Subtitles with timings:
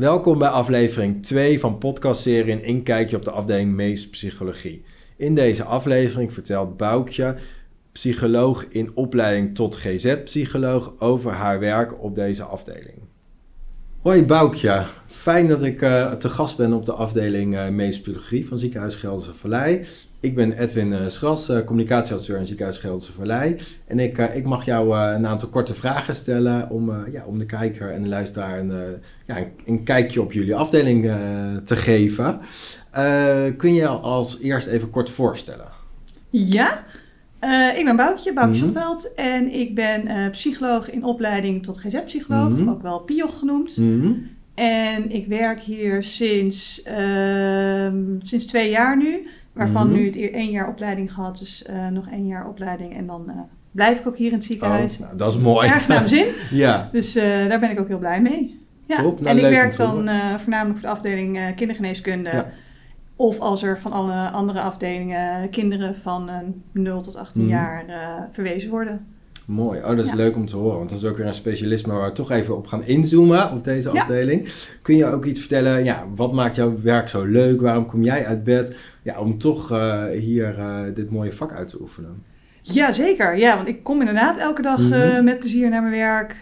[0.00, 4.84] Welkom bij aflevering 2 van podcastserie Een Inkijkje op de afdeling Meest Psychologie.
[5.16, 7.36] In deze aflevering vertelt Boukje,
[7.92, 12.98] psycholoog in opleiding tot GZ-psycholoog, over haar werk op deze afdeling.
[14.02, 18.48] Hoi Boukje, fijn dat ik uh, te gast ben op de afdeling uh, Meest Psychologie
[18.48, 19.86] van Ziekenhuis Gelderse Vallei.
[20.22, 23.56] Ik ben Edwin uh, Schras, uh, communicatieadviseur in Ziekenhuis Gelderse Vallei.
[23.86, 27.46] En ik, uh, ik mag jou een aantal korte vragen stellen om, ja, om de
[27.46, 31.02] kijker en de luisteraar een, ja, een, een kijkje op jullie afdeling
[31.64, 32.40] te geven.
[33.56, 35.68] kun je je als eerst even kort voorstellen?
[36.30, 36.84] Ja,
[37.76, 38.96] ik ben Boukje, Boukje mm -hmm.
[39.16, 42.70] en ik ben psycholoog in opleiding tot GZ-psycholoog, mm -hmm.
[42.70, 43.76] ook wel PIOG genoemd.
[43.76, 44.38] Mm -hmm.
[44.54, 49.28] En ik werk hier sinds, ehm, sinds twee jaar nu.
[49.60, 50.00] Waarvan mm -hmm.
[50.00, 52.96] nu het één jaar opleiding gehad, dus uh, nog één jaar opleiding.
[52.96, 53.34] En dan uh,
[53.70, 54.92] blijf ik ook hier in het ziekenhuis.
[54.92, 55.68] Oh, nou, dat is mooi.
[55.68, 56.26] Erg naar mijn zin.
[56.64, 56.88] ja.
[56.92, 58.60] Dus uh, daar ben ik ook heel blij mee.
[58.86, 59.02] Ja.
[59.02, 62.30] Top, nou, en ik werk dan voornamelijk voor de afdeling kindergeneeskunde.
[62.30, 62.50] Ja.
[63.16, 66.30] Of als er van alle andere afdelingen kinderen van
[66.72, 67.56] 0 tot 18 mm -hmm.
[67.56, 67.84] jaar
[68.30, 69.06] verwezen worden.
[69.50, 69.78] Mooi.
[69.78, 70.16] Oh, dat is ja.
[70.16, 70.76] leuk om te horen.
[70.76, 73.64] Want dat is ook weer een specialisme waar we toch even op gaan inzoomen op
[73.64, 74.00] deze ja.
[74.00, 74.48] afdeling.
[74.82, 75.84] Kun je ook iets vertellen?
[75.84, 77.60] Ja, wat maakt jouw werk zo leuk?
[77.60, 78.76] Waarom kom jij uit bed?
[79.02, 82.22] Ja, om toch uh, hier uh, dit mooie vak uit te oefenen.
[82.62, 83.36] Ja, zeker.
[83.36, 85.02] Ja, want ik kom inderdaad elke dag mm -hmm.
[85.02, 86.36] uh, met plezier naar mijn werk.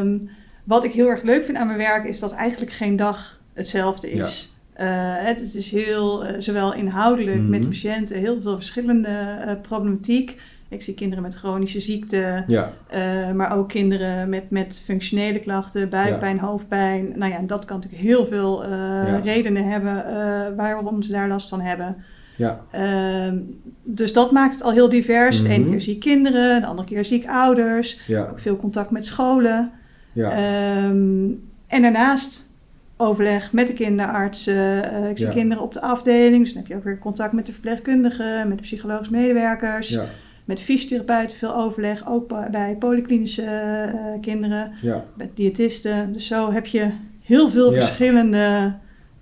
[0.00, 0.28] Um,
[0.64, 4.10] wat ik heel erg leuk vind aan mijn werk is dat eigenlijk geen dag hetzelfde
[4.10, 4.56] is.
[4.76, 5.16] Ja.
[5.18, 7.50] het is heel, zowel inhoudelijk mm -hmm.
[7.50, 10.40] met de patiënten, heel veel verschillende problematiek.
[10.68, 12.72] Ik zie kinderen met chronische ziekte, ja.
[12.94, 16.42] uh, maar ook kinderen met, met functionele klachten, buikpijn, ja.
[16.42, 17.12] hoofdpijn.
[17.16, 19.20] Nou ja, dat kan natuurlijk heel veel uh, ja.
[19.24, 21.96] redenen hebben uh, waarom ze daar last van hebben.
[22.36, 22.60] Ja.
[22.70, 23.38] Ehm,
[23.82, 25.42] dus dat maakt het al heel divers.
[25.42, 25.54] Mm -hmm.
[25.54, 28.00] De ene keer zie ik kinderen, de andere keer zie ik ouders.
[28.30, 29.70] Ook veel contact met scholen.
[30.16, 32.52] Um, en daarnaast
[32.96, 35.08] overleg met de kinderartsen.
[35.10, 37.52] ik zie kinderen op de afdeling, dus dan heb je ook weer contact met de
[37.52, 39.98] verpleegkundigen, met de psychologische medewerkers
[40.44, 45.04] met fysiotherapeuten veel overleg, ook bij polyklinische uh, kinderen, ja.
[45.16, 46.12] met diëtisten.
[46.12, 46.90] Dus zo heb je
[47.24, 47.80] heel veel ja.
[47.80, 48.74] verschillende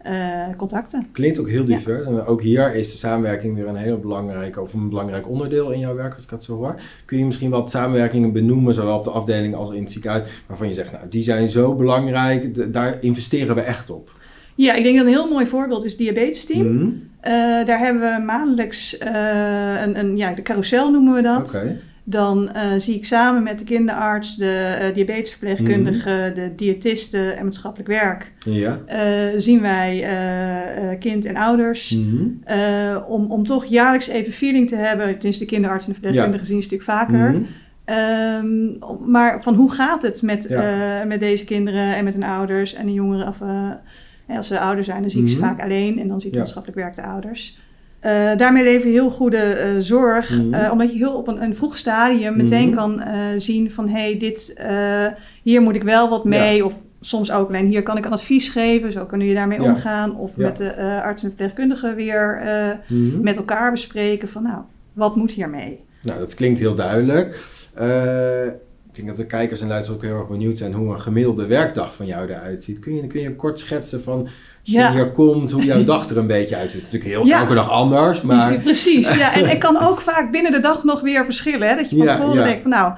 [0.06, 1.06] uh, contacten.
[1.12, 2.05] Klinkt ook heel divers.
[2.05, 2.11] Ja.
[2.11, 5.78] En ook hier is de samenwerking weer een heel belangrijk, of een belangrijk onderdeel in
[5.78, 6.81] jouw werk, als ik het zo hoor.
[7.05, 10.69] Kun je misschien wat samenwerkingen benoemen, zowel op de afdeling als in het ziekenhuis, waarvan
[10.69, 14.21] je zegt, nou, die zijn zo belangrijk, daar investeren we echt op?
[14.54, 16.66] Ja, ik denk dat een heel mooi voorbeeld is het diabetesteam.
[16.66, 17.10] Mm.
[17.26, 17.30] Uh,
[17.64, 21.54] daar hebben we maandelijks uh, een, een, ja, de carousel noemen we dat.
[21.54, 21.78] Okay.
[22.04, 26.34] Dan uh, zie ik samen met de kinderarts, de diabetesverpleegkundige, mm.
[26.34, 28.78] de diëtisten en maatschappelijk werk, ja.
[29.36, 30.06] zien wij
[30.98, 31.90] kind en ouders.
[31.90, 32.42] Mm.
[33.08, 35.06] om, om toch jaarlijks even feeling te hebben.
[35.06, 36.48] Het is de kinderarts en de verpleegkundige ja.
[36.48, 37.34] zien een stuk vaker.
[38.44, 41.04] Um, maar van hoe gaat het met, ja.
[41.04, 43.28] met deze kinderen en met hun ouders en de jongeren?
[43.28, 43.38] Of,
[44.37, 45.44] als ze ouder zijn, dan zie ik ze Mhm.
[45.47, 47.59] vaak alleen en dan zie ik maatschappelijk werk de ouders.
[48.06, 49.37] Uh, daarmee leven heel goede
[49.76, 52.76] uh, zorg, uh, omdat je heel op een, een vroeg stadium meteen Mhm.
[52.76, 53.03] kan
[53.37, 54.62] zien van hé, hey, dit,
[55.43, 56.56] hier moet ik wel wat mee.
[56.56, 56.65] Ja.
[56.65, 59.65] Of soms ook alleen hier kan ik een advies geven, zo kunnen je daarmee Ja.
[59.65, 60.16] omgaan.
[60.16, 60.43] Of Ja.
[60.43, 62.43] met de arts en verpleegkundige weer
[62.88, 63.20] Mhm.
[63.22, 64.59] met elkaar bespreken van nou,
[64.93, 65.81] wat moet hiermee?
[66.03, 67.41] Nou, dat klinkt heel duidelijk.
[68.92, 71.47] Ik denk dat de kijkers en luisteraars ook heel erg benieuwd zijn hoe een gemiddelde
[71.47, 72.78] werkdag van jou eruit ziet.
[72.78, 74.30] Kun je, kun je kort schetsen van als
[74.62, 74.88] Ja.
[74.88, 76.82] je hier komt, hoe jouw dag er een beetje uitziet?
[76.82, 77.41] Het is natuurlijk heel, Ja.
[77.41, 78.54] elke dag anders, maar...
[78.58, 79.34] Precies, ja.
[79.34, 81.69] En het kan ook vaak binnen de dag nog weer verschillen.
[81.69, 81.76] Hè?
[81.76, 82.92] Dat je van Ja, tevoren denkt van nou,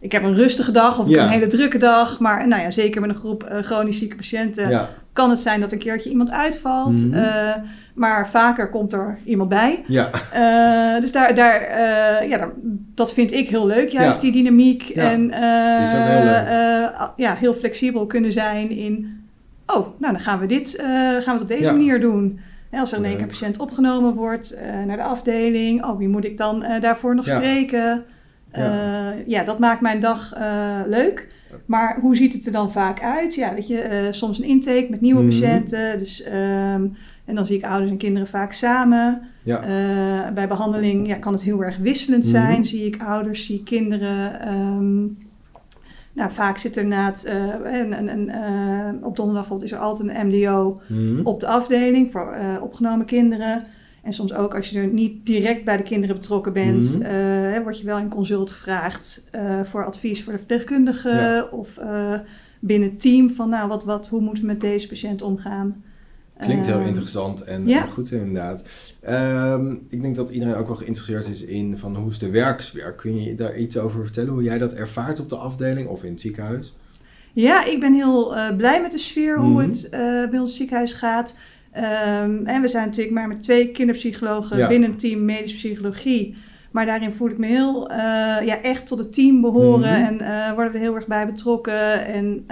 [0.00, 2.18] ik heb een rustige dag of een hele drukke dag.
[2.20, 5.60] Maar nou ja, zeker met een groep eh, chronisch zieke patiënten Ja, kan het zijn
[5.60, 7.06] dat een keertje iemand uitvalt.
[7.06, 7.14] Mhm.
[7.18, 7.54] eh,
[7.94, 9.84] maar vaker komt er iemand bij.
[9.86, 12.50] ja, Eh, dus daar, daar, eh, ja,
[12.94, 14.20] dat vind ik heel leuk, juist Ja.
[14.20, 14.82] die dynamiek.
[14.82, 15.10] Ja.
[15.10, 15.30] En
[15.82, 19.18] Is heel ja, heel flexibel kunnen zijn in...
[19.66, 21.72] Oh, nou dan gaan we dit gaan we het op deze Ja.
[21.72, 22.40] manier doen.
[22.72, 25.84] Als er in één keer een patiënt opgenomen wordt naar de afdeling.
[25.84, 28.04] Oh, wie moet ik dan daarvoor nog spreken?
[28.52, 29.12] Ja.
[29.26, 30.34] Ja, dat maakt mijn dag
[30.86, 31.28] leuk.
[31.70, 33.34] Maar hoe ziet het er dan vaak uit?
[33.34, 35.30] Ja, weet je, eh, soms een intake met nieuwe Mhm.
[35.30, 35.98] patiënten.
[35.98, 36.86] Dus, ehm,
[37.24, 39.22] en dan zie ik ouders en kinderen vaak samen.
[39.42, 42.32] ja, Eh, bij behandeling ja, kan het heel erg wisselend Mhm.
[42.32, 42.64] zijn.
[42.64, 44.40] Zie ik ouders, zie ik kinderen.
[44.40, 44.98] ehm,
[46.12, 47.34] nou, vaak zit er na het, eh,
[47.64, 51.20] een, een, een, eh, op donderdag is er altijd een MDO Mhm.
[51.26, 53.62] op de afdeling voor opgenomen kinderen.
[54.02, 57.78] En soms ook als je er niet direct bij de kinderen betrokken bent, hè, word
[57.78, 61.48] je wel in consult gevraagd eh, voor advies voor de verpleegkundige Ja.
[61.50, 62.18] of eh,
[62.60, 65.84] binnen het team van nou, wat, wat, hoe moeten we met deze patiënt omgaan.
[66.38, 67.82] Klinkt heel Ehm, interessant en, ja.
[67.82, 68.64] en goed inderdaad.
[69.00, 72.92] Ehm, ik denk dat iedereen ook wel geïnteresseerd is in van hoe is de werksfeer.
[72.92, 76.10] Kun je daar iets over vertellen, hoe jij dat ervaart op de afdeling of in
[76.10, 76.76] het ziekenhuis?
[77.32, 79.68] Ja, ik ben heel blij met de sfeer, hoe mhm.
[79.68, 79.88] het
[80.30, 81.38] bij ons ziekenhuis gaat.
[81.76, 86.36] Um, en we zijn natuurlijk maar met twee kinderpsychologen binnen het team medische psychologie.
[86.70, 87.92] Maar daarin voel ik me heel
[88.44, 90.20] ja, echt tot het team behoren mhm.
[90.20, 92.06] en worden we heel erg bij betrokken.
[92.06, 92.46] En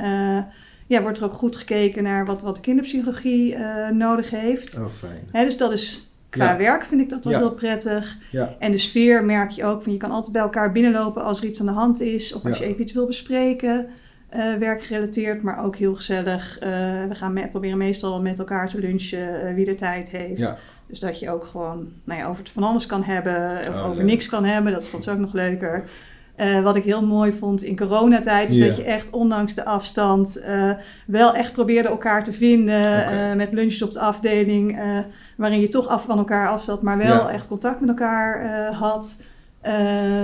[0.87, 3.57] ja, wordt er ook goed gekeken naar wat, wat de kinderpsychologie
[3.93, 4.79] nodig heeft.
[4.79, 5.29] Oh, fijn.
[5.33, 8.17] Hè, dus dat is Qua werk vind ik dat wel heel prettig.
[8.31, 8.55] Ja.
[8.59, 11.47] En de sfeer merk je ook van je kan altijd bij elkaar binnenlopen als er
[11.47, 12.33] iets aan de hand is.
[12.33, 13.87] Of als je even iets wil bespreken.
[14.37, 16.59] Uh, werkgerelateerd, maar ook heel gezellig.
[16.63, 16.69] Uh,
[17.09, 20.55] we gaan proberen meestal met elkaar te lunchen uh, wie de tijd heeft.
[20.87, 23.59] Dus dat je ook gewoon nou ja, over het van alles kan hebben.
[23.59, 24.73] Of oh, over niks kan hebben.
[24.73, 25.85] Dat is soms ook nog leuker.
[26.63, 30.45] Wat ik heel mooi vond in coronatijd, is dat je echt ondanks de afstand
[31.07, 32.81] wel echt probeerde elkaar te vinden.
[32.81, 33.35] Okay.
[33.35, 34.79] Met lunches op de afdeling,
[35.37, 39.23] waarin je toch af van elkaar afzat, maar wel echt contact met elkaar had.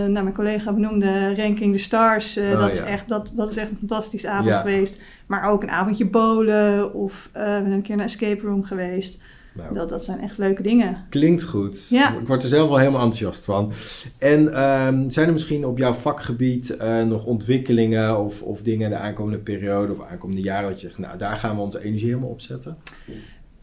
[0.06, 2.38] Nou, mijn collega benoemde Ranking the Stars.
[2.38, 4.98] Oh, dat, is echt, dat, dat is echt een fantastische avond geweest.
[5.26, 9.22] Maar ook een avondje bowlen of we zijn een keer naar Escape Room geweest.
[9.54, 11.04] Nou, dat, dat zijn echt leuke dingen.
[11.08, 11.88] Klinkt goed.
[11.88, 12.18] Ja.
[12.18, 13.72] Ik word er zelf wel helemaal enthousiast van.
[14.18, 18.90] En ehm, zijn er misschien op jouw vakgebied uh, nog ontwikkelingen of, of dingen in
[18.90, 22.08] de aankomende periode of aankomende jaren dat je zegt, nou daar gaan we onze energie
[22.08, 22.76] helemaal op zetten?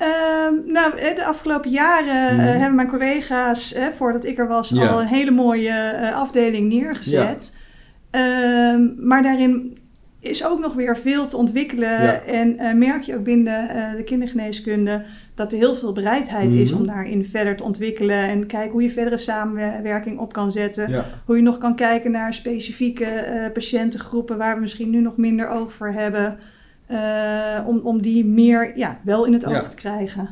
[0.01, 2.39] Um, nou, de afgelopen jaren mm.
[2.39, 7.57] hebben mijn collega's, voordat ik er was, al een hele mooie uh, afdeling neergezet.
[8.11, 8.73] Ja.
[8.73, 9.77] Um, maar daarin
[10.19, 12.25] is ook nog weer veel te ontwikkelen.
[12.25, 13.67] En uh, merk je ook binnen
[13.97, 15.03] de kindergeneeskunde
[15.35, 16.79] dat er heel veel bereidheid is mhm.
[16.79, 18.27] om daarin verder te ontwikkelen.
[18.27, 21.05] En kijken hoe je verdere samenwerking op kan zetten.
[21.25, 25.73] Hoe je nog kan kijken naar specifieke patiëntengroepen waar we misschien nu nog minder oog
[25.73, 26.37] voor hebben.
[27.65, 30.29] Om, om die meer ja, wel in het oog te krijgen.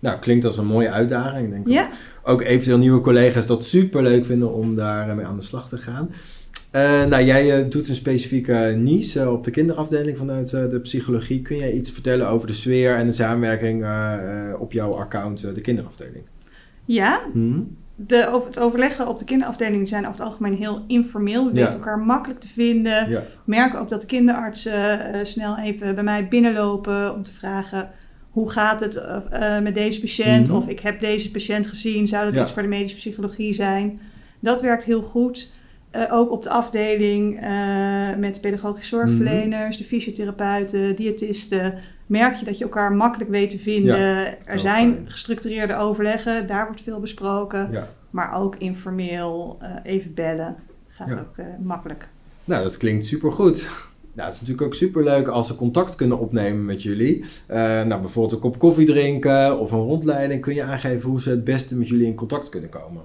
[0.00, 1.44] Nou, klinkt als een mooie uitdaging.
[1.44, 1.88] Ik denk dat
[2.22, 6.10] ook eventueel nieuwe collega's dat super leuk vinden om daarmee aan de slag te gaan.
[6.76, 11.42] Uh, nou, jij uh, doet een specifieke niche op de kinderafdeling vanuit de psychologie.
[11.42, 13.86] Kun jij iets vertellen over de sfeer en de samenwerking
[14.58, 16.24] op jouw account, de kinderafdeling?
[16.84, 17.76] Ja, hmm?
[17.94, 21.46] De, over, het overleggen op de kinderafdeling zijn over het algemeen heel informeel.
[21.46, 23.10] We weten elkaar makkelijk te vinden.
[23.10, 23.22] Ja.
[23.44, 27.90] Merken ook dat de kinderartsen snel even bij mij binnenlopen om te vragen
[28.30, 29.02] hoe gaat het
[29.62, 30.48] met deze patiënt?
[30.48, 30.56] Hmm.
[30.56, 34.00] Of ik heb deze patiënt gezien, zou dat iets voor de medische psychologie zijn?
[34.40, 35.52] Dat werkt heel goed.
[36.10, 37.40] Ook op de afdeling
[38.18, 41.74] met de pedagogische zorgverleners, de fysiotherapeuten, diëtisten,
[42.06, 44.44] merk je dat je elkaar makkelijk weet te vinden.
[44.46, 47.68] er zijn gestructureerde overleggen, daar wordt veel besproken.
[47.72, 47.88] Ja.
[48.10, 50.56] Maar ook informeel, uh, even bellen,
[50.88, 52.08] gaat ook makkelijk.
[52.44, 53.70] Nou, dat klinkt supergoed.
[54.14, 57.24] Nou, het is natuurlijk ook superleuk als ze contact kunnen opnemen met jullie.
[57.48, 60.40] nou, bijvoorbeeld een kop koffie drinken of een rondleiding.
[60.40, 63.02] Kun je aangeven hoe ze het beste met jullie in contact kunnen komen?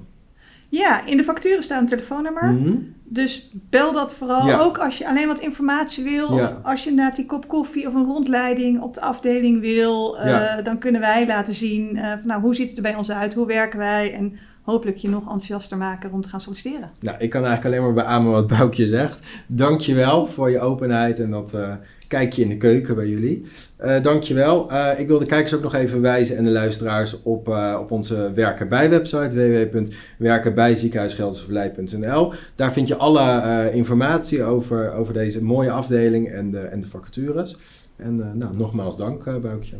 [0.69, 2.51] Ja, in de facturen staat een telefoonnummer.
[2.51, 2.75] Mhm.
[3.09, 4.59] Dus bel dat vooral.
[4.59, 6.27] Ook als je alleen wat informatie wil.
[6.27, 10.17] Of als je inderdaad die kop koffie of een rondleiding op de afdeling wil.
[10.25, 13.11] Uh, dan kunnen wij laten zien uh, van, nou, hoe ziet het er bij ons
[13.11, 13.33] uit?
[13.33, 14.13] Hoe werken wij?
[14.13, 16.91] En hopelijk je nog enthousiaster maken om te gaan solliciteren.
[16.99, 19.27] Nou, ik kan eigenlijk alleen maar beamen wat Boukje zegt.
[19.47, 21.73] Dank je wel voor je openheid en dat uh,
[22.07, 23.45] kijkje in de keuken bij jullie.
[23.83, 24.71] Uh, Dank je wel.
[24.71, 27.47] Uh, ik wil de kijkers ook nog even wijzen en de luisteraars op,
[27.79, 35.71] op onze Werken Bij website www.werkenbijziekenhuisgelderseverleid.nl Daar vind je alle informatie over, over deze mooie
[35.71, 37.57] afdeling en de, en de vacatures.
[37.95, 39.75] En nou, nogmaals dank, Boukje.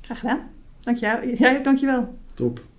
[0.00, 0.40] Graag gedaan.
[0.80, 2.14] Dank jij, dank je wel.
[2.34, 2.71] Top.